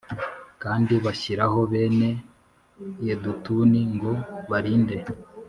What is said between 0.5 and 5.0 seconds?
Kandi bashyiraho bene yedutuni ngo barinde